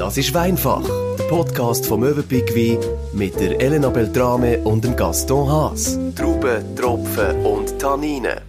[0.00, 0.82] Das ist Weinfach,
[1.18, 2.78] der Podcast vom Möwenpick Wein
[3.12, 5.98] mit der Elena Beltrame und dem Gaston Haas.
[6.16, 8.40] Trauben, Tropfen und Tanninen.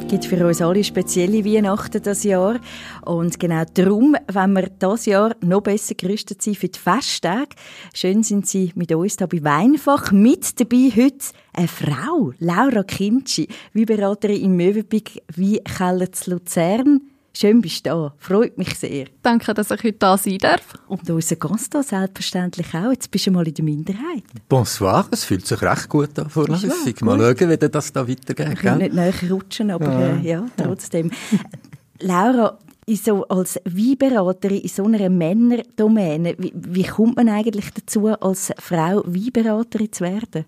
[0.00, 2.60] Es gibt für uns alle spezielle Weihnachten das Jahr.
[3.04, 7.56] Und genau darum, wenn wir das Jahr noch besser gerüstet sind für die Festtage,
[7.94, 10.12] schön sind Sie mit uns hier bei Weinfach.
[10.12, 17.11] Mit dabei heute eine Frau, Laura Kinci, Weinberaterin im Möwenpick Weinkeller zu Luzern.
[17.34, 18.14] Schön bist du da.
[18.18, 19.06] Freut mich sehr.
[19.22, 20.74] Danke, dass ich heute da sein darf.
[20.86, 22.90] Und unser Gast da selbstverständlich auch.
[22.90, 24.24] Jetzt bist du mal in der Minderheit.
[24.48, 27.00] Bonsoir, es fühlt sich recht gut an vorläufig.
[27.00, 28.48] Mal schauen, wie das da weitergeht.
[28.48, 31.10] Wir können nicht näher rutschen, aber ja, äh, ja trotzdem.
[32.00, 32.58] Laura,
[32.88, 39.02] so als Weinberaterin in so einer Männerdomäne, wie, wie kommt man eigentlich dazu, als Frau
[39.06, 40.44] Weinberaterin zu werden?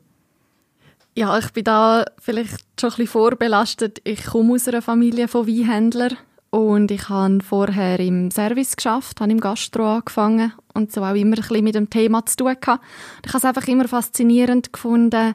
[1.17, 4.01] Ja, ich bin da vielleicht schon ein bisschen vorbelastet.
[4.05, 6.19] Ich komme aus einer Familie von Weinhändlern
[6.55, 11.37] und ich habe vorher im Service geschafft, habe im Gastro angefangen und so auch immer
[11.37, 12.85] ein bisschen mit dem Thema zu tun gehabt.
[13.25, 15.35] Ich habe es einfach immer faszinierend gefunden,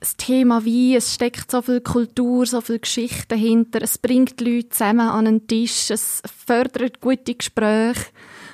[0.00, 3.82] das Thema wie es steckt so viel Kultur, so viel Geschichte dahinter.
[3.82, 8.06] Es bringt die Leute zusammen an einen Tisch, es fördert gute Gespräche.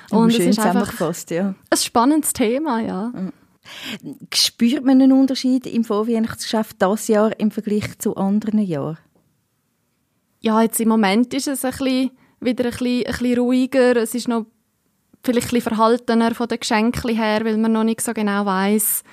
[0.09, 1.55] Und es ist einfach ja.
[1.69, 3.13] ein spannendes Thema, ja.
[4.33, 8.97] Spürt man einen Unterschied im Vorweihnachtsgeschäft dieses Jahr im Vergleich zu anderen Jahren?
[10.43, 13.95] Ja, jetzt im Moment ist es ein bisschen, wieder ein bisschen, ein bisschen ruhiger.
[13.95, 14.45] Es ist noch
[15.23, 19.03] vielleicht ein bisschen verhaltener von den Geschenken her, weil man noch nicht so genau weiß,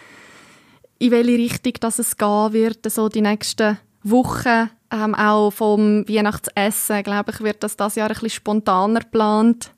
[0.99, 2.91] in welche Richtung dass es gehen wird.
[2.91, 8.15] So die nächsten Wochen, ähm, auch vom Weihnachtsessen, glaube ich, wird das das Jahr ein
[8.15, 9.73] bisschen spontaner geplant.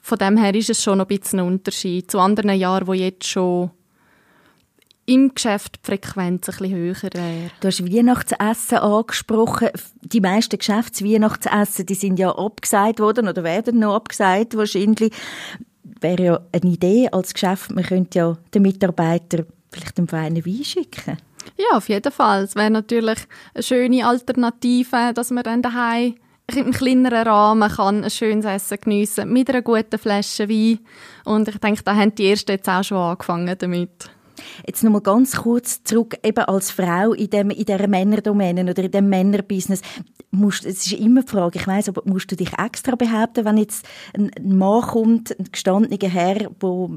[0.00, 3.26] Von dem her ist es schon ein bisschen ein Unterschied zu anderen Jahren, wo jetzt
[3.26, 3.70] schon
[5.10, 7.50] im Geschäft die Frequenz ein bisschen höher wäre.
[7.60, 9.68] Du hast Weihnachtsessen angesprochen.
[10.02, 15.12] Die meisten Geschäftsweihnachtsessen, die sind ja abgesagt worden oder werden noch abgesagt wahrscheinlich.
[15.82, 20.64] Wäre ja eine Idee als Geschäft, man könnte ja den Mitarbeiter vielleicht einen feinen Wein
[20.64, 21.16] schicken.
[21.56, 22.44] Ja, auf jeden Fall.
[22.44, 23.18] Es wäre natürlich
[23.54, 26.14] eine schöne Alternative, dass man dann daheim
[26.46, 30.80] in einem kleineren Rahmen kann ein schönes Essen geniessen mit einer guten Flasche Wein.
[31.24, 34.10] Und ich denke, da haben die Ersten jetzt auch schon angefangen damit.
[34.66, 38.84] Jetzt noch mal ganz kurz zurück, eben als Frau in, dem, in dieser Männerdomäne oder
[38.84, 39.82] in dem Männerbusiness.
[40.30, 43.58] Musst, es ist immer die Frage, ich weiss, aber musst du dich extra behaupten, wenn
[43.58, 43.86] jetzt
[44.16, 46.88] ein Mann kommt, ein gestandener Herr, der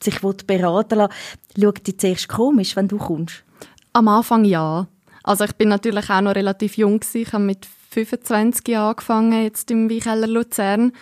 [0.00, 1.08] sich beraten will,
[1.60, 3.42] schaut dich zuerst komisch, wenn du kommst?
[3.92, 4.86] Am Anfang ja.
[5.22, 7.22] Also ich bin natürlich auch noch relativ jung gewesen.
[7.22, 10.92] Ich habe mit 25 Jahren angefangen, jetzt im Weinkeller Luzern.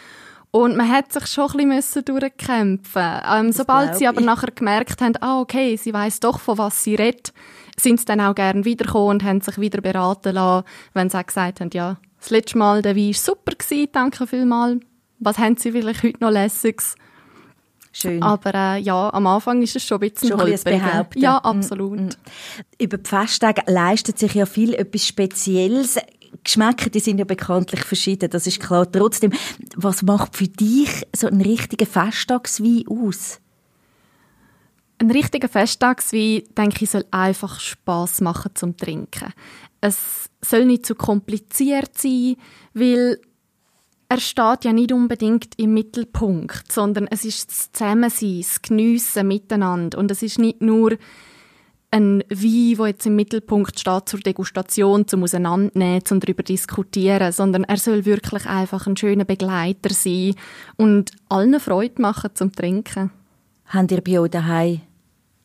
[0.54, 5.16] Und man hat sich schon ein bisschen durchkämpfen ähm, Sobald sie aber nachher gemerkt haben,
[5.20, 7.32] ah, okay, sie weiß doch, von was sie redet,
[7.76, 11.26] sind sie dann auch gerne wiedergekommen und haben sich wieder beraten lassen, wenn sie auch
[11.26, 14.80] gesagt haben, ja, das letzte Mal, der Wein war super, gewesen, danke vielmals.
[15.18, 16.94] Was haben sie vielleicht heute noch Lässiges?
[17.90, 18.22] Schön.
[18.22, 21.18] Aber äh, ja, am Anfang ist es schon ein bisschen schon ein behaupten.
[21.18, 21.98] Ja, absolut.
[21.98, 22.80] Mm, mm.
[22.80, 25.98] Über die Festtage leistet sich ja viel etwas Spezielles.
[26.42, 28.90] Geschmäcker, die sind ja bekanntlich verschieden, das ist klar.
[28.90, 29.32] Trotzdem,
[29.76, 33.40] was macht für dich so einen richtigen Festtagswein aus?
[34.98, 39.32] Ein richtiger Festtagswein, denke ich, soll einfach Spaß machen zum Trinken.
[39.80, 42.36] Es soll nicht zu kompliziert sein,
[42.72, 43.20] weil
[44.08, 49.98] er steht ja nicht unbedingt im Mittelpunkt, sondern es ist das Zusammensein, das Geniessen miteinander.
[49.98, 50.96] Und es ist nicht nur
[51.94, 57.62] ein Wein, der jetzt im Mittelpunkt steht zur Degustation, zum Auseinandernehmen, zum darüber diskutieren, sondern
[57.64, 60.34] er soll wirklich einfach ein schöner Begleiter sein
[60.76, 63.12] und allen Freude machen zum Trinken.
[63.66, 64.80] Habt ihr bei euch daheim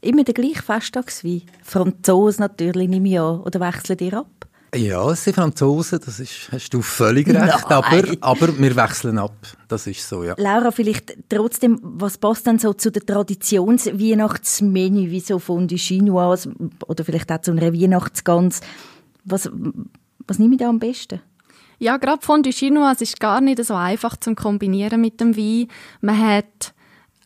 [0.02, 1.44] immer den gleichen Festtagswein?
[1.62, 4.49] Franzosen natürlich im Jahr oder wechselt ihr ab?
[4.76, 9.34] Ja, es sind Franzosen, das ist, hast du völlig recht, aber, aber wir wechseln ab,
[9.68, 10.36] das ist so, ja.
[10.38, 16.48] Laura, vielleicht trotzdem, was passt dann so zu der Traditions-Weihnachtsmenü, wie so von die Chinois
[16.88, 18.62] oder vielleicht auch zu einer Weihnachtsgans?
[19.26, 19.50] Was,
[20.28, 21.20] was nehme ich da am besten?
[21.80, 25.68] Ja, gerade von die Chinois ist gar nicht so einfach zu kombinieren mit dem Wein.
[26.02, 26.76] Man hat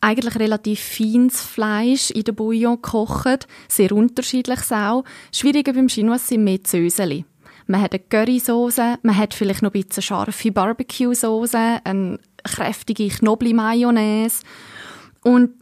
[0.00, 5.04] eigentlich relativ feines Fleisch in der Bouillon gekocht, sehr unterschiedliches auch.
[5.32, 7.24] Schwieriger beim Chinois sind mehr die Söseli.
[7.66, 14.42] Man hat eine Currysoße, man hat vielleicht noch ein bisschen scharfe Barbecue-Soße, eine kräftige Knobli-Mayonnaise.
[15.22, 15.54] Und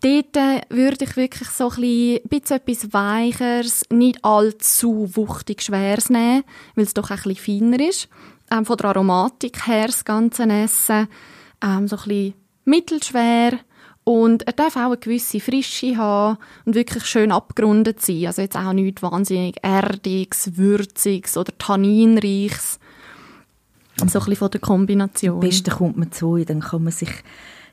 [0.00, 0.36] dort
[0.68, 6.94] würde ich wirklich so ein bisschen etwas Weicheres, nicht allzu wuchtig Schweres nehmen, weil es
[6.94, 8.08] doch ein bisschen feiner ist.
[8.50, 11.08] Ähm, von der Aromatik her das ganze Essen.
[11.62, 12.34] Ähm, so ein bisschen
[12.64, 13.58] mittelschwer
[14.04, 18.26] und er darf auch eine gewisse Frische haben und wirklich schön abgerundet sein.
[18.26, 22.80] Also jetzt auch nicht wahnsinnig erdiges, würziges oder tanninreiches.
[23.98, 25.34] So ein bisschen von der Kombination.
[25.34, 27.10] Am besten kommt man zu, dann kann man sich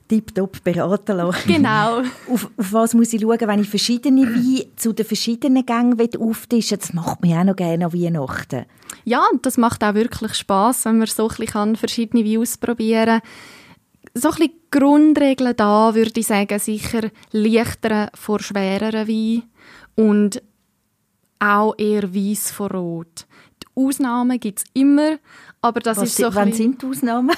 [0.08, 1.48] tiptop beraten lassen.
[1.48, 2.00] Genau.
[2.30, 6.80] auf, auf, was muss ich schauen, wenn ich verschiedene Weine zu den verschiedenen Gängen auftischen
[6.80, 8.66] Das macht mir auch noch gerne an Weihnachten.
[9.06, 13.22] Ja, und das macht auch wirklich Spass, wenn man so ein bisschen verschiedene Weine ausprobieren
[13.22, 13.30] kann.
[14.20, 19.44] So ein bisschen Grundregeln da, würde ich sagen, sicher leichteren vor schwereren Wein
[19.96, 20.42] und
[21.40, 23.26] auch eher weiß vor rot.
[23.64, 25.20] Die Ausnahmen gibt es immer,
[25.62, 27.32] aber das Was ist so Wann sind die Ausnahmen?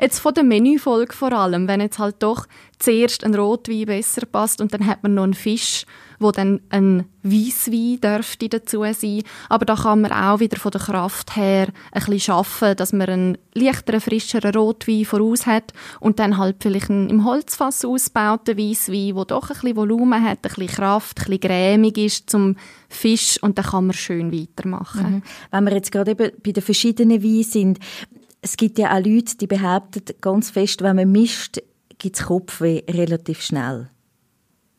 [0.00, 2.46] Jetzt von der Menüfolge vor allem, wenn jetzt halt doch
[2.78, 5.86] zuerst ein Rotwein besser passt und dann hat man noch einen Fisch,
[6.18, 9.22] wo dann ein Weisswein dürfte dazu sein.
[9.48, 13.08] Aber da kann man auch wieder von der Kraft her ein bisschen schaffen, dass man
[13.08, 19.14] einen leichteren, frischeren Rotwein voraus hat und dann halt vielleicht einen im Holzfass ausgebauten Weisswein,
[19.14, 22.56] der doch ein bisschen Volumen hat, ein bisschen Kraft, ein bisschen cremig ist zum
[22.88, 25.14] Fisch und dann kann man schön weitermachen.
[25.14, 25.22] Mhm.
[25.50, 27.78] Wenn wir jetzt gerade eben bei den verschiedenen Weinen sind,
[28.42, 31.58] es gibt ja auch Leute, die behaupten ganz fest, wenn man mischt,
[31.98, 33.88] gibt es Kopfweh relativ schnell.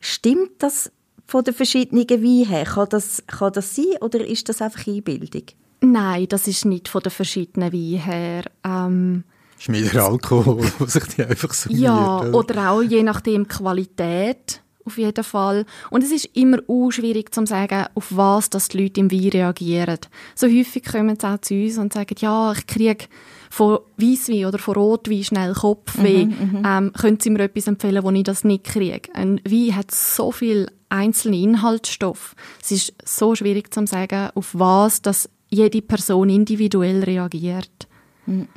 [0.00, 0.92] Stimmt das
[1.26, 2.64] von den verschiedenen Weinen her?
[2.64, 5.44] Kann das, kann das sein oder ist das einfach Einbildung?
[5.80, 8.44] Nein, das ist nicht von den verschiedenen Weinen her.
[8.64, 9.24] Ähm,
[9.58, 12.34] ist mehr der Alkohol, der sich die einfach so Ja, oder?
[12.34, 15.64] oder auch je nachdem Qualität auf jeden Fall.
[15.90, 19.30] Und es ist immer auch schwierig zu sagen, auf was dass die Leute im Wein
[19.30, 19.98] reagieren.
[20.34, 23.06] So häufig kommen sie auch zu uns und sagen, ja, ich kriege
[23.50, 26.26] von Weisswein oder von Rotwein schnell Kopfweh.
[26.26, 29.14] Mhm, mhm, ähm, können Sie mir etwas empfehlen, wo ich das nicht kriege?
[29.14, 32.34] Ein Wein hat so viel einzelne Inhaltsstoffe.
[32.62, 37.88] Es ist so schwierig zu sagen, auf was dass jede Person individuell reagiert.
[38.26, 38.48] Mhm.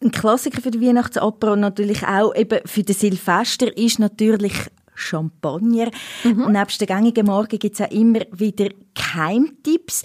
[0.00, 4.54] Ein Klassiker für die Weihnachtsopera und natürlich auch eben für den Silvester ist natürlich
[4.98, 5.90] Champagner.
[6.24, 6.52] Mhm.
[6.52, 10.02] Nebst den gängigen Morgen gibt es auch immer wieder Keimtipps.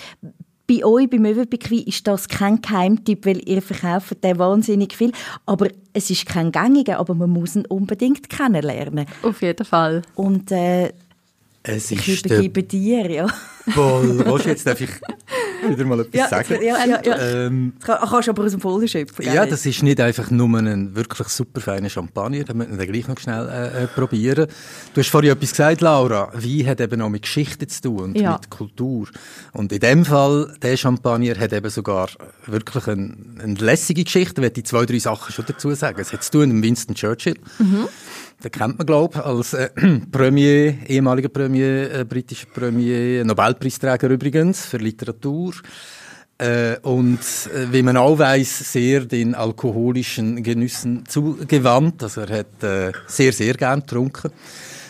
[0.66, 5.12] Bei euch, bei Möwenbequie, ist das kein Geheimtipp, weil ihr verkauft den wahnsinnig viel.
[5.46, 9.06] Aber es ist kein gängiger, aber man muss ihn unbedingt kennenlernen.
[9.24, 10.04] Auf jeden Fall.
[10.16, 10.94] Und äh,
[11.64, 13.28] es ich übergebe dir, ja.
[13.74, 14.90] Paul, Roger, jetzt darf ich
[15.70, 16.62] wieder mal etwas ja, sagen.
[16.62, 17.46] Ja, ja, ja.
[17.46, 19.26] Ähm, das kannst du aber aus dem Vollen schöpfen.
[19.26, 23.08] Ja, das ist nicht einfach nur ein wirklich super feiner Champagner, da müssen wir gleich
[23.08, 24.48] noch schnell äh, äh, probieren.
[24.94, 28.18] Du hast vorhin etwas gesagt, Laura, Wein hat eben auch mit Geschichte zu tun und
[28.18, 28.34] ja.
[28.34, 29.08] mit Kultur.
[29.54, 32.10] Und in dem Fall, der Champagner hat eben sogar
[32.46, 36.00] wirklich eine, eine lässige Geschichte, ich die zwei, drei Sachen schon dazu sagen.
[36.00, 37.36] Es hat zu tun mit Winston Churchill.
[37.60, 37.88] Mhm.
[38.44, 39.70] Den kennt man, glaube ich, als äh,
[40.12, 43.24] Premier, ehemaliger Premier, äh, britischer Premier,
[43.54, 45.54] Nobelpreisträger übrigens für Literatur.
[46.38, 52.04] Äh, und äh, wie man auch weiß, sehr den alkoholischen Genüssen zugewandt.
[52.04, 54.32] Also er hat äh, sehr, sehr gern getrunken.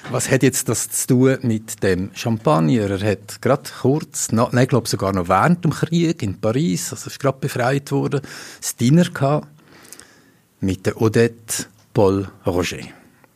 [0.10, 2.90] Was hat jetzt das zu tun mit dem Champagner?
[2.90, 7.08] Er hat gerade kurz, nein, ich glaube sogar noch während dem Krieg in Paris, also
[7.08, 8.22] ist gerade befreit worden,
[8.60, 9.48] das Dinner gehabt
[10.60, 12.80] mit der Odette Paul Roger.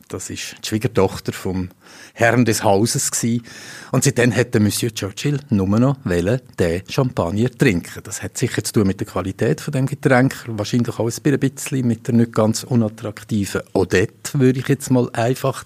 [0.08, 1.68] Das ist die Schwiegertochter vom
[2.14, 3.44] Herrn des Hauses gewesen.
[3.92, 8.02] Und seitdem hat der Monsieur Churchill nur noch wollen, den Champagner trinken.
[8.04, 11.86] Das hat sicher zu tun mit der Qualität von dem Getränk, wahrscheinlich auch ein bisschen
[11.86, 15.64] mit der nicht ganz unattraktiven Odette, würde ich jetzt mal einfach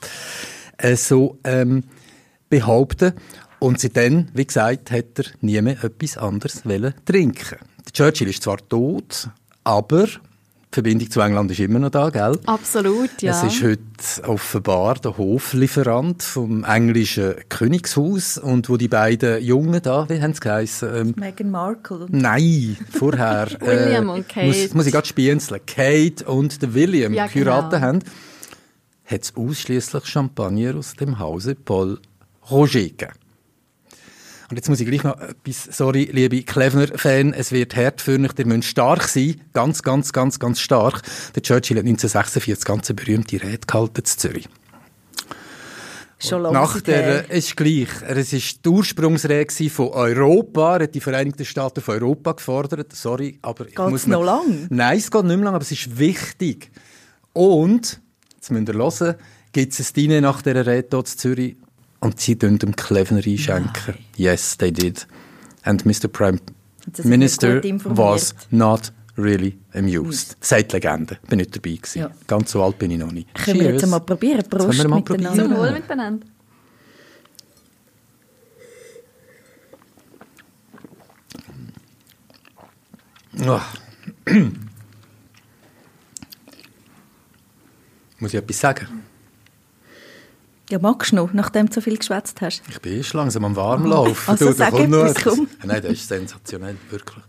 [0.79, 1.85] äh, so ähm,
[2.51, 3.13] behaupten.
[3.61, 7.59] Und seitdem, wie gesagt, hat er nie mehr etwas anderes wollen trinken.
[7.87, 9.29] Der Churchill ist zwar tot,
[9.63, 10.09] aber
[10.73, 12.39] die Verbindung zu England ist immer noch da, gell?
[12.47, 13.33] Absolut, ja.
[13.33, 20.09] Es ist heute offenbar der Hoflieferant vom englischen Königshaus und wo die beiden Jungen da,
[20.09, 20.95] wie haben sie geheißen?
[20.95, 22.07] Ähm, Meghan Markle.
[22.09, 23.49] Nein, vorher.
[23.61, 24.47] William äh, und Kate.
[24.47, 25.61] Muss, muss ich gerade spienzeln.
[25.67, 27.83] Kate und der William ja, geheiratet genau.
[27.83, 27.99] haben,
[29.05, 31.99] hat es ausschließlich Champagner aus dem Hause Paul
[32.51, 33.22] Roger gegeben.
[34.53, 38.33] Und jetzt muss ich gleich noch etwas, sorry, liebe Klevner-Fan, es wird hart für mich,
[38.33, 41.01] der müsst stark sein, ganz, ganz, ganz, ganz stark.
[41.35, 44.47] Der Churchill hat 1946 ganz eine berühmte Rede gehalten in Zürich.
[46.19, 47.89] Schon lange Nach der, es ist gleich.
[48.07, 50.77] Es ist die Ursprungsrede von Europa.
[50.77, 52.93] Er hat die Vereinigten Staaten von Europa gefordert.
[52.93, 54.67] Sorry, aber ich Geht's muss noch lang?
[54.69, 56.71] Nein, es geht nicht mehr lang, aber es ist wichtig.
[57.33, 58.03] Und,
[58.35, 59.15] jetzt müsst ihr hören,
[59.53, 61.57] gibt es ein Diner nach dieser Rede hier in Zürich
[62.03, 63.73] und sie tun dem Klevner einschenken.
[63.87, 63.99] Nein.
[64.17, 65.07] Yes, they did.
[65.63, 66.09] And Mr.
[66.09, 66.41] Prime
[67.05, 70.37] Minister was not really amused.
[70.41, 70.67] Hm.
[70.67, 71.19] Die Legende.
[71.29, 71.99] Bin nicht dabei gewesen.
[72.01, 72.11] Ja.
[72.27, 73.33] Ganz so alt bin ich noch nicht.
[73.35, 73.69] Können Cheers.
[73.69, 74.43] wir jetzt mal probieren?
[74.51, 75.37] Prost Können wir mal probieren?
[75.37, 76.27] Zum Wohl miteinander.
[83.47, 83.61] Oh.
[88.19, 89.05] Muss ich etwas sagen?
[90.73, 92.63] Ja, magst du noch, nachdem du so viel geschwätzt hast?
[92.71, 94.17] Ich bin erst langsam am Warmlaufen.
[94.27, 95.47] Also du, sag etwas, komm.
[95.63, 97.23] Nein, das ist sensationell, wirklich.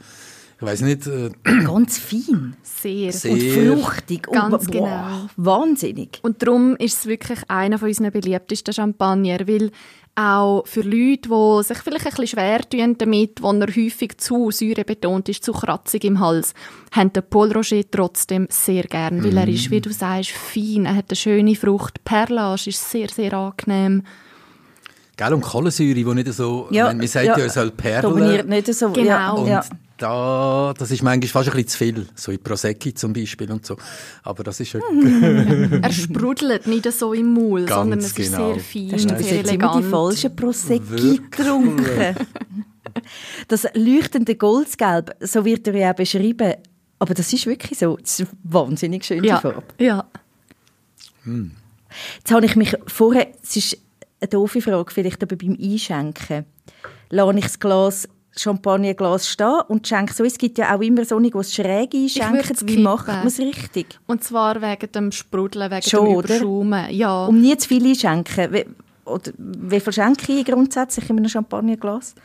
[0.55, 1.07] ich weiß nicht.
[1.07, 2.55] Äh, Ganz fein.
[2.63, 3.12] Sehr.
[3.12, 3.73] Sehr.
[3.73, 4.27] Und fruchtig.
[4.31, 5.27] Ganz und, genau.
[5.35, 6.21] Wahnsinnig.
[6.21, 9.71] Und darum ist es wirklich einer von unseren beliebtesten Champagner, weil
[10.15, 14.51] auch für Leute, die sich vielleicht ein bisschen schwer tun damit, wo er häufig zu
[14.51, 16.53] säurebetont ist, zu kratzig im Hals,
[16.91, 20.96] haben den Paul Roger trotzdem sehr gern, weil er ist, wie du sagst, fein, er
[20.96, 24.03] hat eine schöne Frucht, Perlage ist sehr, sehr angenehm.
[25.15, 28.48] Gell, und Kohlensäure, die nicht so, Ja, man, man sagt ja, ja, es soll Dominiert
[28.48, 28.50] perlen.
[28.50, 28.89] nicht so.
[28.91, 29.05] Genau.
[29.05, 29.63] Ja, Und ja.
[30.03, 33.65] Da, das ist manchmal fast ein bisschen zu viel, so in Prosecchi zum Beispiel und
[33.65, 33.77] so.
[34.24, 34.79] Aber das ist ja
[35.81, 38.53] Er sprudelt nicht so im Maul, Ganz sondern es ist genau.
[38.53, 39.86] sehr fein, Hast du sehr jetzt immer die elegant.
[39.86, 41.31] falschen Prosecchi Wirklich.
[41.31, 42.15] getrunken?
[43.48, 46.53] Das leuchtende Goldgelb, so wird er ja auch beschrieben.
[47.00, 47.98] Aber das ist wirklich so.
[47.98, 49.63] Das ist eine wahnsinnig schöne Ja, Farbe.
[49.79, 50.05] ja.
[52.17, 53.77] Jetzt habe ich mich vorher, es ist
[54.19, 56.45] eine doofe Frage, vielleicht aber beim Einschenken,
[57.10, 60.23] lasse ich das Glas Champagnerglas stehen und schenke so.
[60.23, 62.67] Es gibt ja auch immer so die es schräg würd's einschenken.
[62.67, 63.99] Wie macht man es richtig?
[64.07, 66.19] Und zwar wegen dem Sprudeln, wegen Schon, dem?
[66.19, 66.89] Überschaumen.
[66.91, 67.25] Ja.
[67.25, 68.53] Um nie zu viel einschenken.
[68.53, 68.65] Wie,
[69.05, 72.15] oder wie viel schenke ich grundsätzlich in einem Champagnerglas?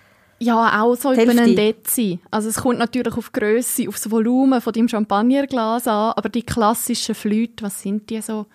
[0.40, 1.56] Ja, auch so über einen.
[1.56, 2.20] Dezi.
[2.30, 6.28] Also es kommt natürlich auf die Grösse, auf das Volumen von deinem Champagnerglas an, aber
[6.28, 8.46] die klassischen Flüte, was sind die so?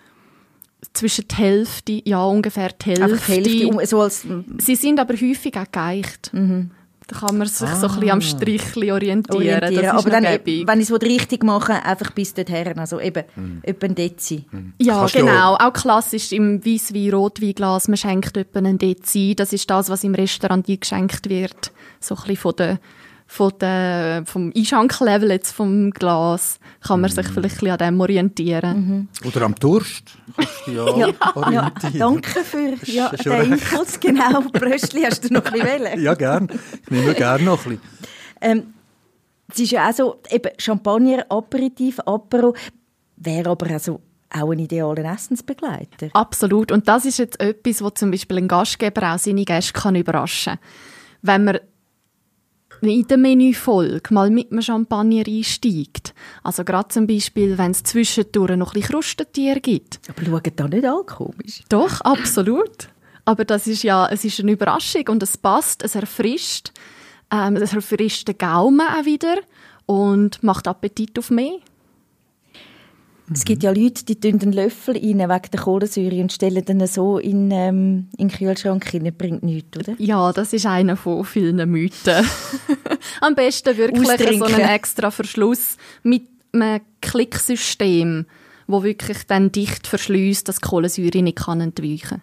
[0.92, 3.32] Zwischen die Hälfte, ja ungefähr die Hälfte.
[3.32, 4.26] Hälfte, so als,
[4.58, 6.30] Sie sind aber häufig auch geeicht.
[7.06, 9.36] Da kann man sich so ein bisschen am Strichli orientieren.
[9.36, 9.74] orientieren.
[9.74, 10.66] Das ist Aber dann, gäbig.
[10.66, 12.78] wenn ich es richtig mache, einfach bis dorthin.
[12.78, 13.24] Also eben,
[13.62, 14.46] etwa ein Dezi.
[14.78, 15.56] Ja, Kannst genau.
[15.56, 17.88] Auch klassisch im Weisswein, Rotweinglas.
[17.88, 19.34] Man schenkt etwa einen Dezi.
[19.36, 21.72] Das ist das, was im Restaurant eingeschenkt wird.
[22.00, 22.78] So ein bisschen von der,
[23.26, 28.00] von der, vom Einschanklevel jetzt vom Glas kann man sich vielleicht ein bisschen an dem
[28.00, 29.08] orientieren.
[29.24, 30.12] Oder am Durst.
[30.36, 31.98] Kannst du dich ja, Ja, orientieren.
[31.98, 33.52] danke für ja, den.
[33.52, 34.00] Input.
[34.00, 36.02] Genau, Bröstli hast du noch ein bisschen wählen.
[36.02, 36.48] Ja, gern.
[36.84, 37.88] Ich nehme gerne noch ein bisschen.
[38.40, 38.74] Ähm,
[39.50, 42.54] es ist ja auch so, eben Champagner, Aperitif, Apero,
[43.16, 44.00] wäre aber also
[44.30, 46.08] auch ein idealer Essensbegleiter.
[46.12, 46.72] Absolut.
[46.72, 50.54] Und das ist jetzt etwas, wo zum Beispiel ein Gastgeber auch seine Gäste kann überraschen
[50.54, 50.60] kann.
[51.22, 51.58] Wenn man
[52.88, 58.56] in der Menüfolge mal mit einem Champagner einsteigt, also gerade zum Beispiel, wenn es zwischendurch
[58.56, 61.62] noch ein bisschen Krustentier gibt, Aber schaut da nicht all komisch.
[61.68, 62.88] Doch, absolut.
[63.24, 66.72] Aber das ist ja, es ist eine Überraschung und es passt, es erfrischt,
[67.30, 69.36] ähm, es erfrischt den Gaumen auch wieder
[69.86, 71.58] und macht Appetit auf mehr.
[73.32, 76.86] Es gibt ja Leute, die tun einen Löffel rein wegen der Kohlensäure und stellen den
[76.86, 79.14] so in, ähm, in den Kühlschrank rein.
[79.16, 79.94] Bringt nichts, oder?
[79.98, 82.26] Ja, das ist einer von vielen Mythen.
[83.22, 84.06] Am besten wirklich
[84.38, 88.26] so einen extra Verschluss mit einem Klicksystem,
[88.66, 92.22] wo wirklich dann dicht verschließt, dass die Kohlensäure nicht kann entweichen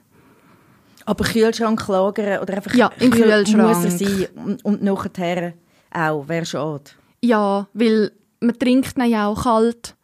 [1.05, 3.75] Aber Kühlschrank lagern oder einfach Ja, im Kühl- Kühlschrank.
[3.75, 5.53] muss er sein und, und nachher
[5.91, 6.83] auch, wäre schade.
[7.23, 9.95] Ja, weil man trinkt ihn ja auch kalt.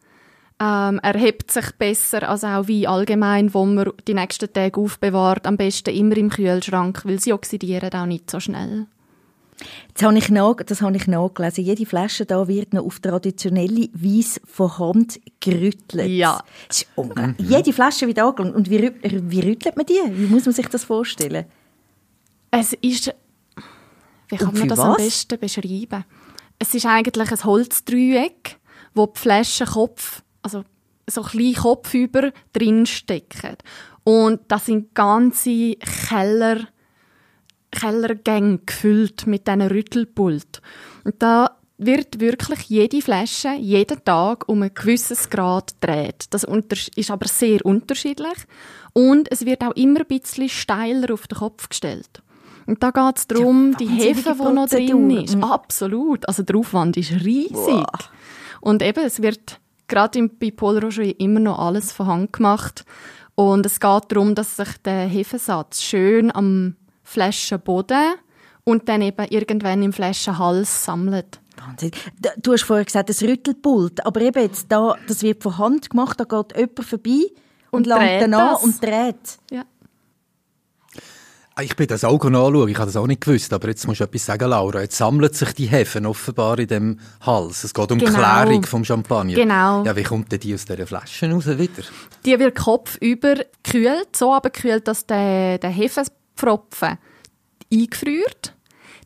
[0.60, 5.46] Ähm, er hebt sich besser als auch Wein allgemein, wo man die nächsten Tage aufbewahrt.
[5.46, 8.86] Am besten immer im Kühlschrank, weil sie oxidieren auch nicht so schnell.
[9.88, 11.64] Jetzt habe ich nach, das habe ich nachgelesen.
[11.64, 16.08] Jede Flasche da wird noch auf traditionelle Weise von Hand gerüttelt.
[16.08, 16.42] Ja.
[16.68, 17.48] Das ist unglaublich.
[17.48, 18.54] Jede Flasche wird angelangt.
[18.54, 20.00] Und wie, wie rüttelt man die?
[20.10, 21.46] Wie muss man sich das vorstellen?
[22.50, 23.14] Es ist.
[24.28, 24.98] Wie kann man das am was?
[24.98, 26.04] besten beschreiben?
[26.58, 28.58] Es ist eigentlich ein Holzdreieck,
[28.94, 30.64] wo die Flaschenkopf, also
[31.06, 33.56] so kleine Kopfüber drin stecken.
[34.04, 35.76] Und das sind ganze
[36.08, 36.68] Keller,
[37.70, 40.62] Kellergänge gefüllt mit diesen Rüttelpult.
[41.04, 46.26] Und da wird wirklich jede Flasche jeden Tag um ein gewisses Grad gedreht.
[46.30, 46.44] Das
[46.96, 48.38] ist aber sehr unterschiedlich.
[48.92, 52.22] Und es wird auch immer ein bisschen steiler auf den Kopf gestellt.
[52.66, 55.36] Und da geht es darum, die wahnsinnige Hefe, die noch drin ist.
[55.36, 55.44] Mhm.
[55.44, 56.28] Absolut.
[56.28, 57.52] Also der Aufwand ist riesig.
[57.52, 57.86] Boah.
[58.60, 62.84] Und eben, es wird gerade im- bei Paul Roger immer noch alles von Hand gemacht.
[63.34, 68.14] Und es geht darum, dass sich der Hefesatz schön am Flaschenboden
[68.64, 71.40] und dann eben irgendwann im Flaschenhals sammelt.
[71.56, 71.90] Wahnsinn.
[72.42, 74.04] Du hast vorher gesagt, das Rüttelpult.
[74.06, 77.20] Aber eben jetzt da, das wird von Hand gemacht, da geht jemand vorbei
[77.70, 78.62] und, Und langt das.
[78.62, 79.38] und dreht.
[79.50, 79.64] Ja.
[81.60, 84.04] Ich bin das auch anschauen, ich habe das auch nicht gewusst, aber jetzt musst du
[84.04, 84.80] etwas sagen, Laura.
[84.82, 87.64] Jetzt sammelt sich die Hefen offenbar in dem Hals.
[87.64, 88.10] Es geht um Genau.
[88.12, 89.34] die Klärung vom Champagner.
[89.34, 89.84] Genau.
[89.84, 91.82] Ja, wie kommt denn die aus dieser Flasche raus wieder?
[92.24, 93.34] Die wird kopfüber
[93.64, 96.98] gekühlt, so aber gekühlt, dass der, der Hefepfropfen
[97.72, 98.54] eingefriert.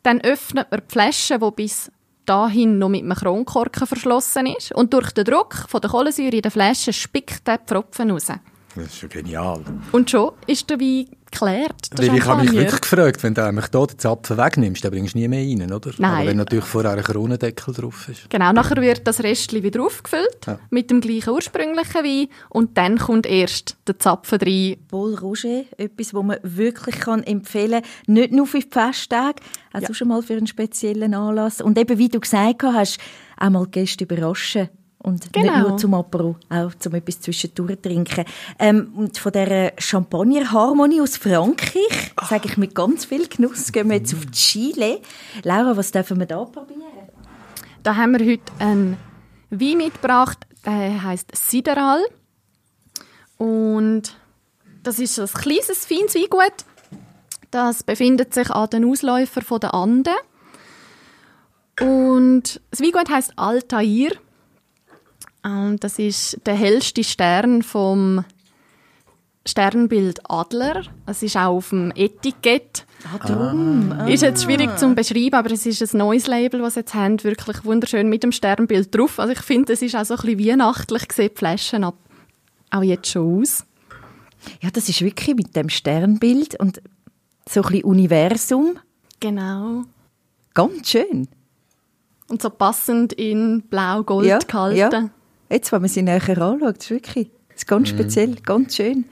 [0.03, 1.91] Dann öffnet man die Flasche, die bis
[2.27, 4.71] dahin noch mit einem Kronkorken verschlossen ist.
[4.73, 8.27] Und durch den Druck von der Kohlensäure in der Flasche spickt der Pfropfen raus.
[8.75, 9.63] Das ist schon genial.
[9.91, 11.89] Und schon ist der Wein geklärt.
[11.95, 15.15] Weil ich habe mich wirklich gefragt, wenn du nämlich hier den Zapfen wegnimmst, dann bringst
[15.15, 15.91] du nie mehr rein, oder?
[15.97, 16.11] Nein.
[16.11, 18.29] Aber wenn natürlich vorher ein Kronendeckel drauf ist.
[18.29, 20.59] Genau, nachher wird das Restchen wieder aufgefüllt ja.
[20.69, 24.77] mit dem gleichen ursprünglichen Wein und dann kommt erst der Zapfen rein.
[24.87, 29.87] Paul Roger, etwas, was man wirklich kann empfehlen kann, nicht nur für die Festtage, also
[29.87, 29.93] ja.
[29.93, 31.61] schon mal für einen speziellen Anlass.
[31.61, 32.99] Und eben, wie du gesagt hast,
[33.37, 34.69] auch mal Gäste überraschen
[35.03, 35.53] und genau.
[35.57, 38.25] nicht nur zum Apero, auch zum etwas zwischendurch trinken.
[38.57, 43.97] Ähm, und von dieser Champagner-Harmonie aus Frankreich, sage ich mit ganz viel Genuss, gehen wir
[43.97, 45.01] jetzt auf Chile.
[45.43, 46.81] Laura, was dürfen wir da probieren?
[47.83, 48.97] Da haben wir heute einen
[49.49, 52.01] Wein mitgebracht, der heißt Sideral.
[53.37, 54.15] Und
[54.83, 56.53] das ist ein kleines, feines Weingut.
[57.51, 60.15] Das befindet sich an den Ausläufern der Anden.
[61.81, 64.11] Und das Weingut heißt Altair.
[65.43, 68.23] Und das ist der hellste Stern vom
[69.45, 70.83] Sternbild Adler.
[71.05, 72.85] Es ist auch auf dem Etikett.
[73.13, 73.91] Ah, drum.
[73.91, 74.07] Ah.
[74.07, 77.21] Ist jetzt schwierig zu beschreiben, aber es ist ein neues Label, das sie jetzt haben,
[77.23, 79.19] wirklich wunderschön mit dem Sternbild drauf.
[79.19, 81.97] Also ich finde, es ist auch so ein bisschen weihnachtlich, sieht die Flaschen ab,
[82.71, 83.65] auch jetzt schon aus.
[84.61, 86.81] Ja, das ist wirklich mit dem Sternbild und
[87.49, 88.79] so ein bisschen Universum.
[89.19, 89.83] Genau.
[90.53, 91.27] Ganz schön.
[92.29, 94.77] Und so passend in blau-gold ja, gehalten.
[94.77, 95.09] Ja.
[95.53, 97.93] Jetzt, wenn man sie näher anschaut, ist wirklich ist ganz mm.
[97.93, 99.05] speziell, ganz schön.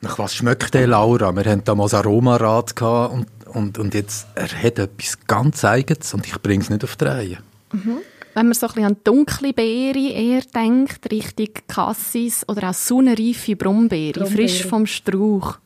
[0.00, 1.34] Nach was schmeckt der Laura?
[1.36, 6.36] Wir hatten damals Aromarad und, und, und jetzt, er hat etwas ganz Eigenes und ich
[6.42, 7.38] bringe es nicht auf die Reihe.
[7.72, 7.98] Mhm.
[8.34, 13.54] Wenn man so ein bisschen an dunkle Beere eher denkt, richtig Cassis oder auch sonnenreife
[13.54, 14.48] Brombeere, Brombeere.
[14.48, 15.58] frisch vom Strauch.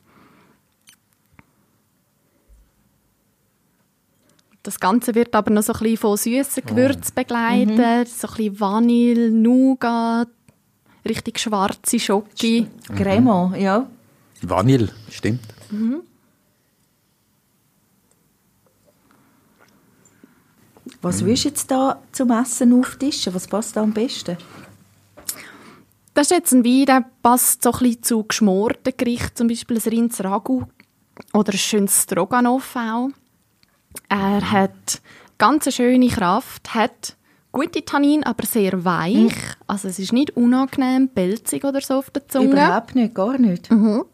[4.63, 8.05] Das Ganze wird aber noch so ein bisschen von süßen Gewürzen begleitet, mhm.
[8.07, 10.29] so ein bisschen Vanille, Nougat,
[11.09, 12.67] richtig schwarze Schoki.
[12.95, 13.89] Crema, ja.
[14.43, 15.41] Vanille, stimmt.
[15.71, 16.03] Mhm.
[21.01, 21.27] Was mhm.
[21.27, 23.35] willst du jetzt da zum Essen auftischen?
[23.35, 24.37] Was passt da am besten?
[26.13, 29.79] Das ist jetzt ein Wein, der passt so ein bisschen zu geschmorten Gerichten, zum Beispiel
[29.79, 30.65] ein Rinds Ragu
[31.33, 33.09] oder ein schönes Stroganoff auch.
[34.09, 35.01] Er hat
[35.39, 37.17] ganz eine schöne Kraft, hat
[37.53, 39.15] gute Tannin, aber sehr weich.
[39.15, 39.33] Mhm.
[39.67, 42.53] Also es ist nicht unangenehm, pelzig oder so auf der Zunge.
[42.53, 43.71] Überhaupt nicht, gar nicht.
[43.71, 44.05] Mhm.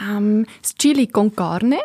[0.00, 1.78] Ähm, das Chili con Carne,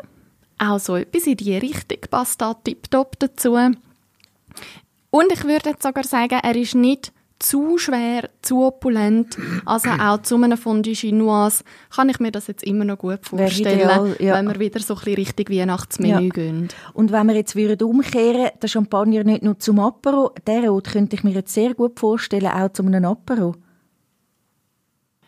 [0.58, 3.54] auch so etwas in die Richtung, passt da tiptop dazu.
[3.56, 7.12] Und ich würde jetzt sogar sagen, er ist nicht
[7.46, 9.38] zu schwer, zu opulent.
[9.66, 11.64] Also auch zu einem Fondue Chinoise
[11.96, 14.34] kann ich mir das jetzt immer noch gut vorstellen, ideal, ja.
[14.34, 16.30] wenn wir wieder so ein bisschen Richtung Weihnachtsmenü ja.
[16.30, 16.70] gehen.
[16.94, 21.16] Und wenn wir jetzt würden umkehren, der Champagner nicht nur zum Apero, der Ort könnte
[21.16, 23.56] ich mir jetzt sehr gut vorstellen, auch zu einem Apero.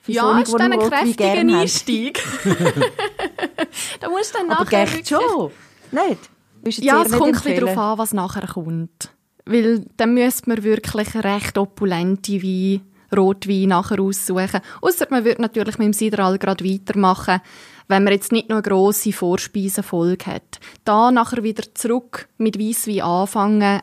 [0.01, 2.23] Für ja, so ist dann ein kräftiger Einstieg.
[3.99, 4.87] da musst du dann Aber nachher...
[4.87, 5.51] Aber schon,
[5.91, 6.83] nicht?
[6.83, 9.11] Ja, es kommt ein bisschen darauf an, was nachher kommt
[9.47, 12.81] weil dann müsste man wirklich recht opulente Wein,
[13.15, 14.61] Rotwein nachher aussuchen.
[14.81, 17.39] Außer man würde natürlich mit dem Sideral gerade weitermachen,
[17.87, 20.59] wenn man jetzt nicht nur eine grosse Vorspeisenfolge hat.
[20.83, 23.81] Da nachher wieder zurück mit Weisswein anfangen,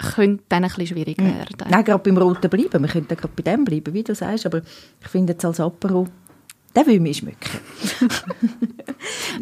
[0.00, 1.26] könnte dann ein bisschen schwierig hm.
[1.26, 1.68] werden.
[1.68, 2.82] Nein, gerade beim Roten bleiben.
[2.82, 4.46] Wir könnten gerade bei dem bleiben, wie du sagst.
[4.46, 4.62] Aber
[5.00, 6.06] ich finde jetzt als Apero
[6.76, 7.60] den will mich schmücken.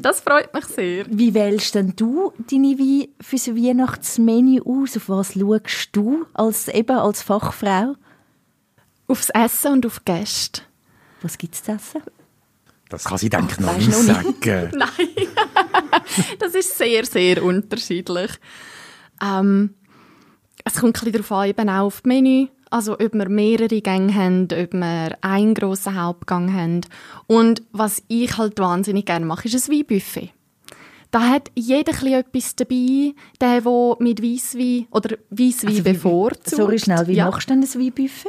[0.01, 1.05] das freut mich sehr.
[1.11, 4.97] Wie wählst denn du deine Weine für das Weihnachtsmenü aus?
[4.97, 7.95] Auf was schaust du als, eben als Fachfrau?
[9.07, 10.63] Aufs Essen und auf Gäste.
[11.23, 12.03] Was gibt es zu essen?
[12.89, 14.71] Das kann sie, denke ich, noch nicht sagen.
[14.75, 15.29] Nein,
[16.39, 18.31] das ist sehr, sehr unterschiedlich.
[19.23, 19.75] Ähm,
[20.65, 22.49] es kommt ein bisschen darauf an, eben auch auf das Menü.
[22.71, 26.83] Also ob wir mehrere Gänge haben, ob wir einen grossen Hauptgang haben.
[27.27, 30.31] Und was ich halt wahnsinnig gerne mache, ist ein Weinbuffet.
[31.11, 36.51] Da hat jeder etwas dabei, der, der mit Weisswein oder Weisswein also bevorzugt.
[36.51, 37.25] Sorry, schnell, wie ja.
[37.31, 38.29] machst du denn ein Weinbuffet?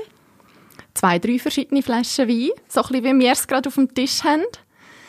[0.93, 4.23] Zwei, drei verschiedene Flaschen Wein, so ein bisschen wie wir es gerade auf dem Tisch
[4.23, 4.43] haben.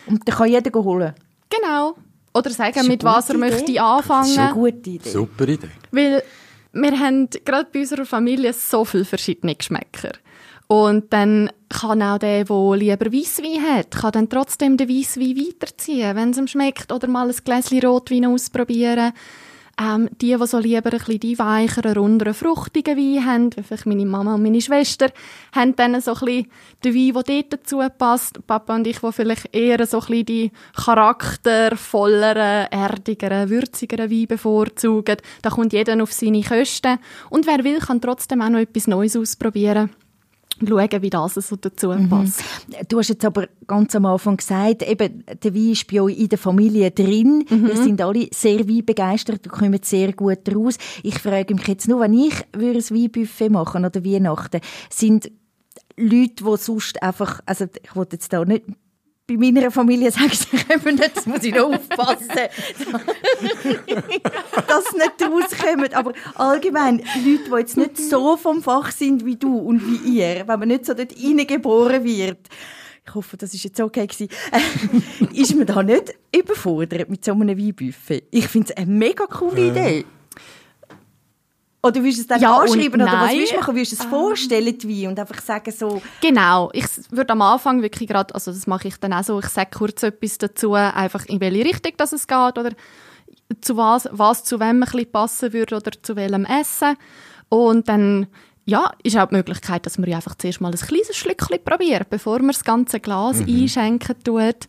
[0.06, 1.14] Und dann kann jeder holen?
[1.48, 1.94] Genau.
[2.32, 3.50] Oder sagen, mit was er Idee.
[3.50, 4.22] möchte anfangen.
[4.22, 5.08] Das ist eine gute Idee.
[5.08, 5.68] Super Idee.
[5.90, 6.22] Weil
[6.72, 10.12] wir haben gerade bei unserer Familie so viele verschiedene Geschmäcker.
[10.66, 16.14] Und dann kann auch der, der lieber Weisswein hat, kann dann trotzdem den Weisswein weiterziehen,
[16.14, 19.12] wenn es ihm schmeckt, oder mal ein Gläschen Rotwein ausprobieren.
[19.80, 23.86] Ähm, die, die so lieber ein bisschen die weicheren, runderen, fruchtigen Wein haben, wie vielleicht
[23.86, 25.06] meine Mama und meine Schwester,
[25.54, 26.50] haben dann so ein bisschen
[26.84, 28.46] den Wein, der dort dazu passt.
[28.46, 35.16] Papa und ich, die vielleicht eher so ein bisschen die charaktervolleren, erdigeren, würzigeren Wein bevorzugen.
[35.40, 36.98] Da kommt jeder auf seine Kosten.
[37.30, 39.88] Und wer will, kann trotzdem auch noch etwas Neues ausprobieren.
[40.68, 42.08] Schauen, wie das so dazu mhm.
[42.08, 42.42] passt.
[42.88, 46.28] Du hast jetzt aber ganz am Anfang gesagt, eben, der Wein ist bei euch in
[46.28, 47.44] der Familie drin.
[47.48, 47.66] Mhm.
[47.66, 50.76] Wir sind alle sehr weinbegeistert und kommen sehr gut raus.
[51.02, 55.30] Ich frage mich jetzt nur, wenn ich ein Weinbuffet machen oder Weihnachten, sind
[55.96, 58.64] Leute, die sonst einfach, also ich wollte jetzt da nicht
[59.30, 62.28] bei meiner Familie sagen sie eben nicht, das muss ich noch aufpassen,
[64.66, 65.94] dass sie nicht rauskommen.
[65.94, 70.44] Aber allgemein, Leute, die jetzt nicht so vom Fach sind wie du und wie ihr,
[70.46, 72.38] wenn man nicht so dort reingeboren wird,
[73.06, 74.28] ich hoffe, das ist jetzt okay gewesen,
[75.32, 78.24] ist man da nicht überfordert mit so einem Weinbuffet?
[78.30, 80.04] Ich finde es eine mega coole Idee.
[81.82, 83.74] Oder willst du es dann ja anschreiben oder was willst du machen?
[83.74, 84.10] Willst du es ähm.
[84.10, 86.02] vorstellen, wie und einfach sagen so?
[86.20, 86.70] Genau.
[86.74, 89.70] Ich würde am Anfang wirklich gerade, also das mache ich dann auch so, ich sage
[89.72, 92.70] kurz etwas dazu, einfach in welche Richtung das es geht oder
[93.62, 96.96] zu was, was zu wem ein bisschen passen würde oder zu welchem Essen.
[97.48, 98.26] Und dann
[98.66, 102.38] ja, ist auch die Möglichkeit, dass man einfach zuerst mal ein kleines Schlückchen probiert, bevor
[102.38, 103.62] man das ganze Glas mhm.
[103.62, 104.66] einschenken tut.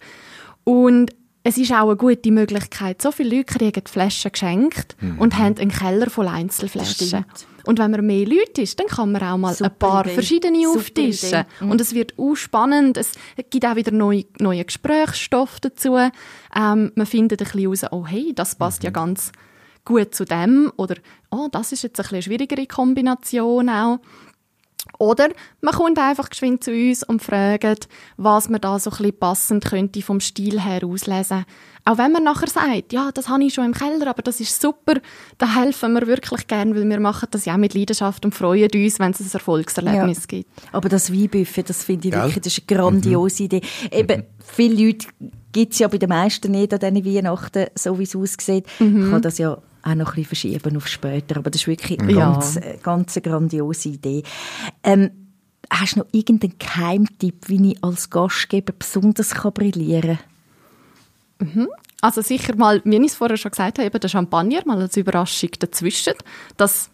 [0.64, 1.12] Und
[1.44, 3.02] es ist auch eine gute Möglichkeit.
[3.02, 5.18] So viele Leute kriegen Flaschen geschenkt mhm.
[5.18, 7.26] und haben einen Keller voll Einzelflaschen.
[7.64, 10.14] Und wenn man mehr Leute ist, dann kann man auch mal Super ein paar Idee.
[10.14, 11.46] verschiedene Super auftischen.
[11.60, 11.72] Mhm.
[11.72, 12.98] Und es wird auch spannend.
[12.98, 13.14] Es
[13.50, 15.96] gibt auch wieder neue, neue Gesprächsstoff dazu.
[15.96, 18.86] Ähm, man findet ein bisschen raus, oh hey, das passt mhm.
[18.86, 19.32] ja ganz
[19.86, 20.72] gut zu dem.
[20.78, 20.96] Oder,
[21.32, 24.00] oh, das ist jetzt ein bisschen eine schwierigere Kombination auch.
[25.02, 25.30] Oder
[25.62, 29.66] man kommt einfach geschwind zu uns und fragt, was man da so ein bisschen passend
[29.66, 31.44] könnte vom Stil her auslesen.
[31.86, 34.62] Auch wenn man nachher sagt, ja, das habe ich schon im Keller, aber das ist
[34.62, 35.02] super,
[35.40, 39.00] da helfen wir wirklich gern, weil wir machen das ja mit Leidenschaft und freuen uns,
[39.00, 40.26] wenn es ein Erfolgserlebnis ja.
[40.28, 40.52] gibt.
[40.72, 42.22] Aber das Weinbuffet, das finde ich Gell?
[42.22, 43.46] wirklich, das ist eine grandiose mhm.
[43.48, 43.62] Idee.
[43.90, 44.26] Eben, mhm.
[44.38, 45.08] viele Leute
[45.52, 48.68] gibt es ja bei den meisten nicht an diesen Weihnachten, so wie es aussieht.
[48.78, 49.06] Mhm.
[49.06, 51.38] Ich kann das ja auch noch ein bisschen verschieben auf später.
[51.38, 52.32] Aber das ist wirklich eine ja.
[52.32, 54.24] ganz, äh, ganz eine grandiose Idee.
[54.84, 55.12] Ähm,
[55.70, 60.20] hast du noch irgendeinen Keimtipp, wie ich als Gastgeber besonders kann brillieren
[61.40, 61.54] kann?
[61.54, 61.68] Mhm.
[62.02, 64.98] Also sicher mal, wie ich es vorher schon gesagt habe, eben der Champagner mal als
[64.98, 66.14] Überraschung dazwischen.
[66.58, 66.90] Das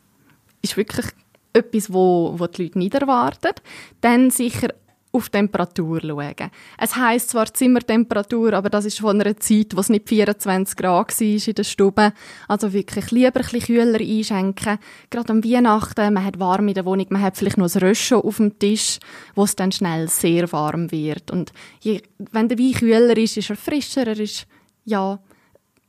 [0.62, 1.06] ist wirklich
[1.54, 3.54] etwas, wo, wo die Leute nicht erwarten.
[4.02, 4.70] Dann sicher
[5.18, 6.52] auf Temperatur schauen.
[6.78, 11.20] Es heisst zwar Zimmertemperatur, aber das ist von einer Zeit, wo es nicht 24 Grad
[11.20, 12.14] war in der Stube.
[12.48, 14.80] Also wirklich lieber ein bisschen kühler einschenken.
[15.10, 18.18] Gerade am Weihnachten, man hat warm in der Wohnung, man hat vielleicht noch ein Röschen
[18.18, 19.00] auf dem Tisch,
[19.36, 21.32] wo es dann schnell sehr warm wird.
[21.32, 21.52] Und
[21.82, 22.02] je,
[22.32, 24.48] wenn der Wein kühler ist, ist er frischer, er ist,
[24.86, 25.20] ja,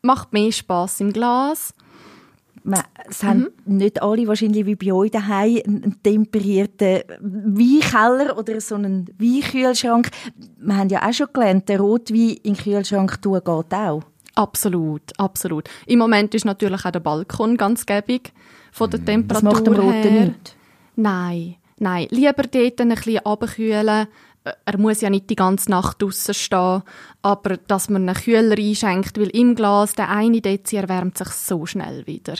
[0.02, 1.74] macht mehr Spaß im Glas
[3.08, 3.26] es mhm.
[3.26, 10.10] haben nicht alle wahrscheinlich wie bei euch daheim einen temperierten Weinkeller oder so einen Weinkühlschrank.
[10.58, 14.02] Wir haben ja auch schon gelernt, der Rotwein in den Kühlschrank tun geht auch.
[14.34, 15.68] Absolut, absolut.
[15.86, 18.32] Im Moment ist natürlich auch der Balkon ganz gäbig
[18.70, 20.56] von der Temperatur Das macht dem Roten nicht?
[20.94, 22.06] Nein, nein.
[22.10, 24.06] Lieber dort ein bisschen abkühlen.
[24.64, 26.82] Er muss ja nicht die ganze Nacht draußen stehen,
[27.20, 31.66] aber dass man einen Kühler einschenkt, weil im Glas der eine Dezi erwärmt sich so
[31.66, 32.34] schnell wieder.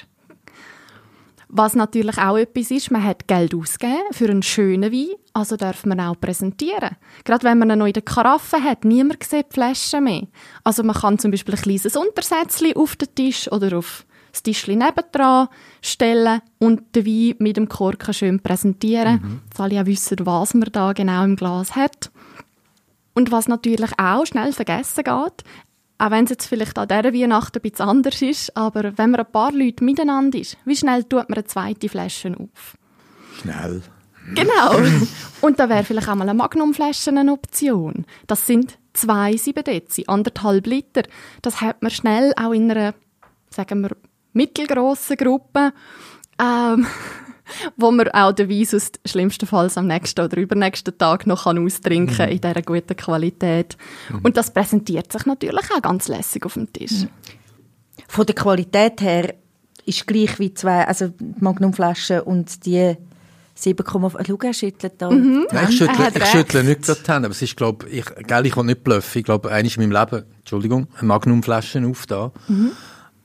[1.50, 5.86] Was natürlich auch etwas ist, man hat Geld ausgegeben für einen schönen Wein, also darf
[5.86, 6.96] man auch präsentieren.
[7.24, 10.26] Gerade wenn man ihn noch in der Karaffe hat, niemand sieht die Flaschen mehr.
[10.62, 14.78] Also man kann zum Beispiel ein kleines Untersätzchen auf den Tisch oder auf das Tischchen
[14.78, 15.48] nebendran
[15.80, 19.40] stellen und den Wein mit dem Korken schön präsentieren, mhm.
[19.50, 22.10] dass alle auch wissen, was man da genau im Glas hat.
[23.14, 25.44] Und was natürlich auch schnell vergessen geht,
[25.98, 29.20] auch wenn es jetzt vielleicht an dieser Weihnachten ein bisschen anders ist, aber wenn man
[29.20, 32.76] ein paar Leute miteinander ist, wie schnell tut man eine zweite Flasche auf?
[33.40, 33.82] Schnell.
[34.34, 34.76] Genau.
[35.40, 38.04] Und da wäre vielleicht auch mal eine Magnumflasche eine Option.
[38.26, 41.02] Das sind zwei 7 Dezi, anderthalb Liter.
[41.42, 42.94] Das hat man schnell auch in einer,
[43.50, 43.96] sagen wir,
[44.32, 45.72] mittelgroßen Gruppe.
[46.40, 46.86] Ähm,
[47.76, 52.16] wo man auch den Wein aus schlimmstenfalls am nächsten oder übernächsten Tag noch kann austrinken
[52.16, 52.34] kann, mhm.
[52.34, 53.76] in dieser guten Qualität.
[54.10, 54.20] Mhm.
[54.22, 57.02] Und das präsentiert sich natürlich auch ganz lässig auf dem Tisch.
[57.02, 57.08] Mhm.
[58.08, 59.34] Von der Qualität her
[59.84, 62.96] ist gleich wie zwei, also Magnumflaschen und die
[63.58, 64.24] 7,5.
[64.26, 65.10] Schau, er schüttelt da.
[65.10, 65.46] Mhm.
[65.50, 68.46] Nein, ich schüttle, ich schüttle nicht gerade die Hände, aber es ist, glaube ich, gell,
[68.46, 69.18] ich kann nicht bluffen.
[69.18, 72.30] Ich glaube, eines in meinem Leben, Entschuldigung, eine Magnumflasche auf da.
[72.46, 72.70] Mhm.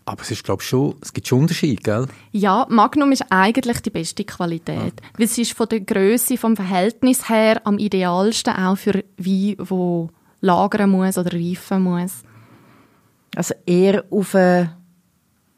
[0.05, 2.07] Aber es ist, glaube schon, es gibt schon Unterschiede, gell?
[2.31, 4.77] Ja, Magnum ist eigentlich die beste Qualität.
[5.01, 5.09] Ja.
[5.17, 10.09] Weil es ist von der Größe, vom Verhältnis her am idealsten auch für Wein, wo
[10.41, 12.23] lagern muss oder reifen muss.
[13.35, 14.75] Also eher auf eine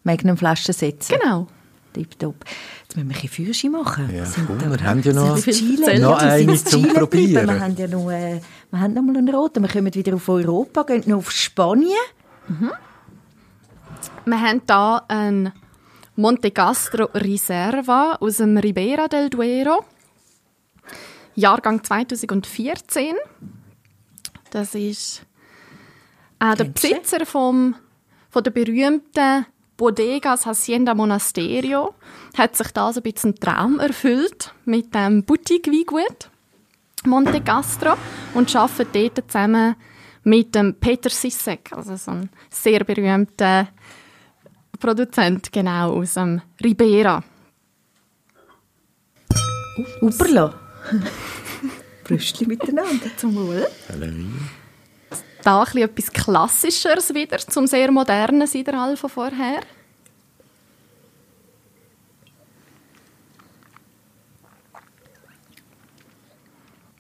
[0.04, 1.18] Magnum-Flasche setzen.
[1.20, 1.48] Genau.
[1.94, 2.36] Tipptopp.
[2.84, 4.10] Jetzt müssen wir ein Führerschein machen.
[4.14, 7.48] Ja, cool, wir haben ja noch, Chile, noch eine zum Probieren.
[7.48, 9.64] Wir haben ja noch, äh, wir haben noch mal einen roten.
[9.64, 11.92] Wir kommen wieder auf Europa, gehen noch auf Spanien.
[12.48, 12.72] Mhm.
[14.28, 15.54] Wir haben hier ein
[16.16, 19.86] Monte Castro Riserva aus dem Ribera del Duero.
[21.36, 23.14] Jahrgang 2014.
[24.50, 25.22] Das ist
[26.40, 27.76] äh, der Besitzer vom,
[28.32, 29.46] von der berühmten
[29.78, 31.94] Bodegas Hacienda Monasterio
[32.36, 36.32] hat sich da so ein bisschen einen Traum erfüllt mit dem Boutique-Weingut
[37.06, 37.94] Monte Castro
[38.34, 39.76] und arbeitet dort zusammen
[40.24, 43.68] mit dem Peter Sissek, also so ein sehr berühmter
[44.78, 47.24] Produzent, genau, aus dem Ribera.
[50.02, 50.54] Uperla.
[52.04, 53.10] Brüstchen miteinander.
[53.18, 53.68] Zum Wohl.
[55.44, 59.62] Da ein etwas Klassischeres wieder zum sehr modernen Sideral von vorher.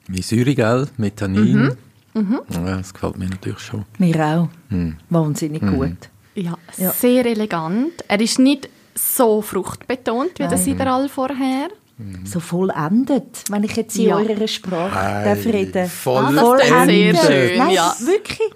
[0.08, 0.88] Wie Säure, gell?
[0.98, 1.54] Mit Tannin.
[1.54, 1.78] Mhm.
[2.14, 2.42] Mhm.
[2.50, 3.86] Ja, das gefällt mir natürlich schon.
[3.98, 4.50] Mir auch.
[4.70, 4.98] Mhm.
[5.10, 5.76] Wahnsinnig mhm.
[5.76, 6.10] gut.
[6.36, 7.94] Ja, ja, sehr elegant.
[8.08, 10.50] Er ist nicht so fruchtbetont wie Nein.
[10.50, 11.70] der Sideral vorher.
[11.98, 12.26] Mhm.
[12.26, 14.18] So vollendet, wenn ich jetzt in ja.
[14.18, 17.22] eurer Sprache hey, darf reden voll ah, vollendet.
[17.22, 17.96] Sehr schön, Nein, ja.
[18.02, 18.52] wirklich.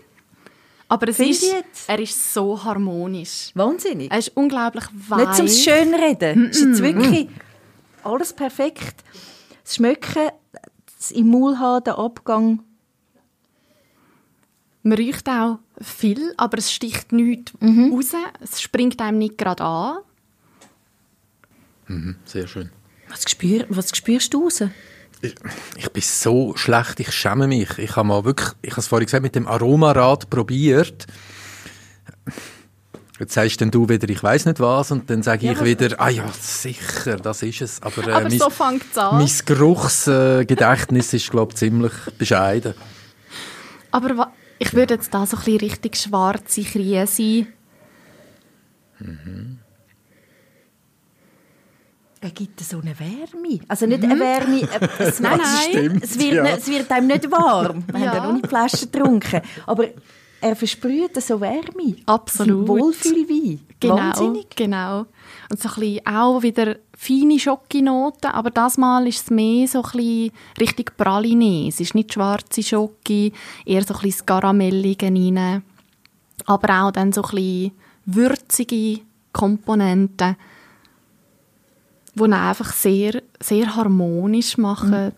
[0.89, 1.56] Aber es ist,
[1.88, 3.52] er ist so harmonisch.
[3.54, 4.12] Wahnsinnig.
[4.12, 5.20] Er ist unglaublich weich.
[5.20, 6.39] Nicht zum Schönreden.
[6.39, 6.50] Mm -mm.
[6.50, 7.30] ist jetzt wirklich
[8.04, 9.04] alles perfekt.
[9.63, 10.30] Das Schmecken,
[10.98, 12.63] das im Maul haben, der Abgang.
[14.84, 17.94] Man riecht auch viel, aber es sticht nichts mhm.
[17.94, 18.13] raus.
[18.39, 19.98] Es springt einem nicht gerade an.
[21.88, 22.70] Mhm, sehr schön.
[23.10, 24.63] Was, spür, was spürst du raus?
[25.22, 25.36] Ich,
[25.76, 27.78] ich, bin so schlecht, ich schäme mich.
[27.78, 31.08] Ich habe mal wirklich, ich habe es vorhin gesagt, mit dem Aromarad probiert.
[33.20, 36.00] Jetzt sagst denn du wieder, ich weiß nicht was, und dann sage ja, ich wieder,
[36.00, 37.84] ah ja, sicher, das ist es.
[37.84, 39.18] Aber, äh, Aber mein, so fängt es an.
[39.18, 42.76] Mein Geruchsgedächtnis äh, ist, glaube ich, ziemlich bescheiden.
[43.92, 47.48] Aber ich würde jetzt da so ein bisschen richtig schwarze Krise.
[49.00, 49.60] Mhm.
[52.22, 53.60] Er gibt so eine Wärme.
[53.69, 54.19] Also nicht eine mhm.
[54.19, 56.00] Wärme, äh, es, nein, nein.
[56.04, 56.45] Es, wird, ja.
[56.48, 57.86] es wird einem nicht warm.
[57.88, 58.08] Wir ja.
[58.08, 59.41] haben ja noch nicht Flaschen getrunken.
[59.65, 59.86] Aber
[60.41, 61.95] er versprüht so Wärme.
[62.06, 62.67] Absolut.
[62.67, 63.62] Wohlfühlwein.
[63.80, 64.50] Genau, Wahnsinnig.
[64.56, 65.06] genau.
[65.52, 69.82] Und so ein bisschen auch wieder feine Schokinoten, aber das Mal ist es mehr so
[69.82, 71.68] ein bisschen richtig Praline.
[71.68, 73.34] Es ist nicht schwarze Schoki,
[73.66, 75.64] eher so ein bisschen das Karamellige rein.
[76.46, 77.72] Aber auch dann so ein bisschen
[78.06, 79.00] würzige
[79.34, 80.36] Komponenten
[82.16, 84.92] die ihn einfach sehr, sehr harmonisch machen.
[84.92, 85.12] Mhm.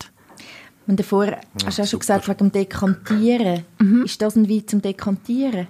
[0.87, 3.65] Und davor ja, hast du auch schon gesagt, wegen dem Dekantieren.
[3.79, 4.03] Mhm.
[4.03, 5.67] Ist das ein Wein zum Dekantieren?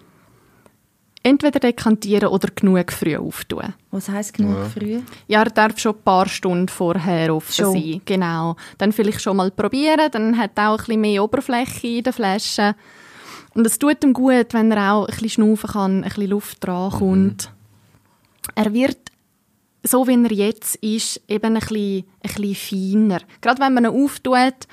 [1.23, 3.73] Entweder dekantieren oder genug früh auftun.
[3.91, 4.65] Was heisst genug ja.
[4.65, 4.99] früh?
[5.27, 7.73] Ja, er darf schon ein paar Stunden vorher offen schon.
[7.73, 8.01] sein.
[8.05, 8.55] Genau.
[8.79, 12.13] Dann vielleicht schon mal probieren, dann hat er auch ein bisschen mehr Oberfläche in der
[12.13, 12.75] Flasche.
[13.53, 16.65] Und es tut ihm gut, wenn er auch ein bisschen schnaufen kann, ein bisschen Luft
[16.65, 17.51] drankommt.
[17.51, 18.51] Mhm.
[18.55, 19.11] Er wird
[19.83, 23.21] so wie er jetzt ist, eben ein bisschen, ein bisschen feiner.
[23.41, 24.67] Gerade wenn man ihn auftut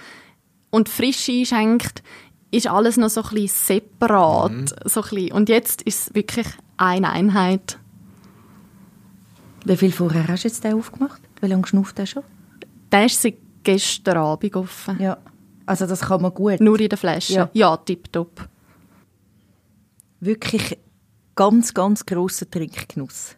[0.71, 2.03] und frisch einschenkt,
[2.51, 4.53] ist alles noch so ein bisschen separat.
[4.53, 4.67] Mhm.
[4.85, 5.33] So ein bisschen.
[5.33, 7.79] Und jetzt ist es wirklich eine Einheit.
[9.65, 11.21] Wie viel vorher hast du jetzt den aufgemacht?
[11.41, 12.23] Wie lange schnufft der schon?
[12.91, 14.99] Der ist seit gestern Abend offen.
[15.01, 15.19] Ja,
[15.67, 16.61] also das kann man gut.
[16.61, 17.35] Nur in der Flasche?
[17.35, 18.49] Ja, ja tipptopp.
[20.21, 20.79] Wirklich
[21.35, 23.37] ganz, ganz grosser Trinkgenuss.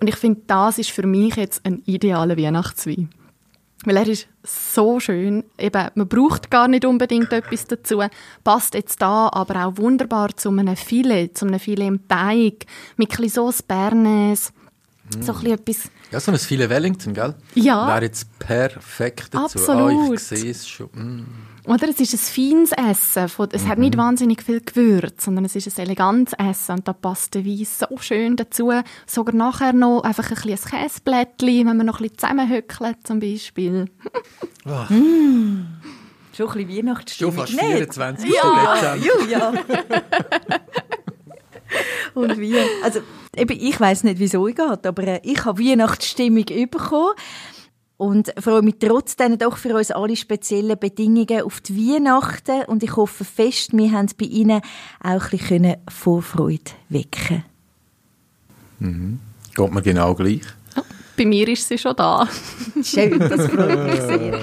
[0.00, 3.08] Und ich finde, das ist für mich jetzt ein idealer Weihnachtswein.
[3.86, 5.44] Weil er ist so schön.
[5.58, 8.02] Eben, man braucht gar nicht unbedingt etwas dazu.
[8.42, 13.12] Passt jetzt da aber auch wunderbar zu einem Filet, zu einem Filet im Teig, mit
[13.12, 14.52] ein bisschen Bernays.
[15.20, 15.90] So ein etwas...
[16.10, 17.34] Ja, so ein Filet Wellington, gell?
[17.54, 17.86] Ja.
[17.86, 19.58] Wäre jetzt perfekt dazu.
[19.58, 20.10] Absolut.
[20.10, 20.88] Oh, ich sehe es schon.
[20.92, 21.26] Mm.
[21.66, 23.24] Oder es ist ein feines Essen.
[23.24, 23.68] Es mhm.
[23.68, 26.76] hat nicht wahnsinnig viel Gewürz, sondern es ist ein elegantes Essen.
[26.76, 28.72] Und da passt der Wein so schön dazu.
[29.06, 33.86] Sogar nachher noch einfach ein bisschen Käseblättchen, wenn man noch ein bisschen zusammenhöckelt zum Beispiel.
[34.64, 34.70] Oh.
[34.92, 35.66] mm.
[36.36, 37.34] Schon ein bisschen Weihnachtsstimmung.
[37.34, 38.30] Schon fast 24.
[38.30, 38.96] Ja, ja,
[39.28, 39.52] ja.
[42.14, 42.56] Und wie?
[42.82, 43.00] Also,
[43.36, 47.14] eben, ich weiß nicht, wieso ich geht, aber äh, ich habe Weihnachtsstimmung bekommen
[47.96, 52.96] und freue mich trotzdem doch für uns alle speziellen Bedingungen auf die Weihnachten und ich
[52.96, 54.60] hoffe fest, wir haben bei Ihnen
[55.02, 57.44] auch ein bisschen Vorfreude wecken
[58.78, 59.20] mhm.
[59.54, 60.42] Geht mir genau gleich?
[60.76, 60.82] Ja,
[61.16, 62.28] bei mir ist sie schon da.
[62.82, 64.40] Schön, das freut mich sehr.